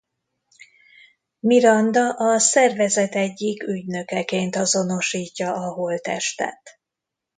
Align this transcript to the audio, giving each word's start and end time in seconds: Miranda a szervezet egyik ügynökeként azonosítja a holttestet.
Miranda 1.39 2.09
a 2.13 2.39
szervezet 2.39 3.15
egyik 3.15 3.63
ügynökeként 3.67 4.55
azonosítja 4.55 5.53
a 5.53 5.71
holttestet. 5.73 6.79